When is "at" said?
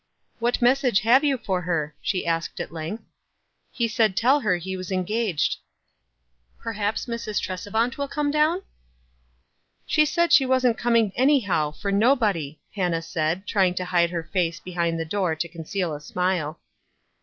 2.59-2.71